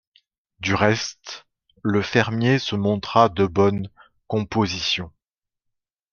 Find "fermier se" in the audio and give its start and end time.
2.01-2.75